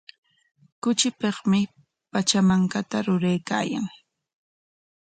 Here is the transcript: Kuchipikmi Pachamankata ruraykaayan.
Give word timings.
Kuchipikmi 0.83 1.59
Pachamankata 2.11 2.97
ruraykaayan. 3.05 3.85